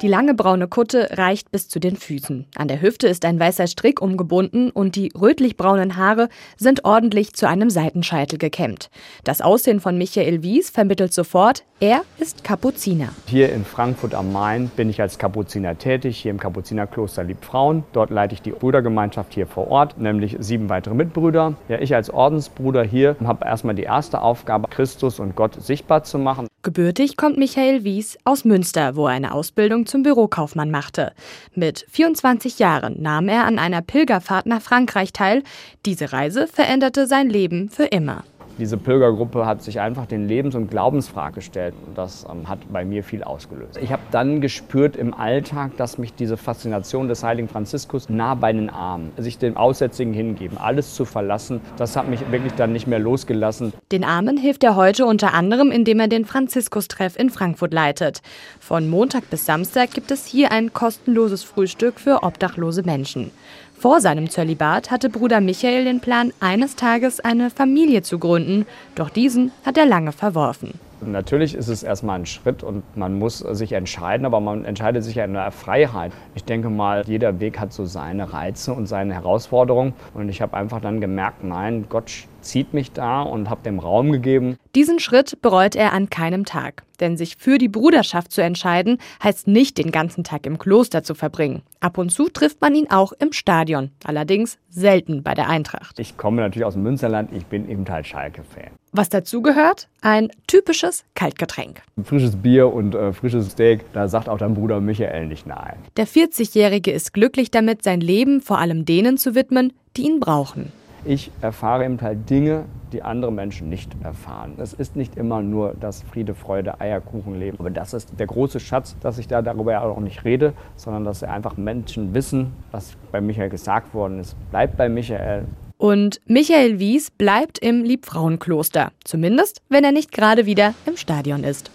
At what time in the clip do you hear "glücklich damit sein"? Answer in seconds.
107.12-108.00